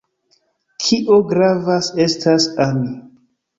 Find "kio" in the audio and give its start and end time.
0.85-1.19